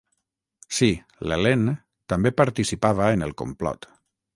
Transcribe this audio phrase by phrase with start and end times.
[0.77, 0.89] Sí,
[1.31, 1.75] l'Helene
[2.15, 3.93] també participava en el complot.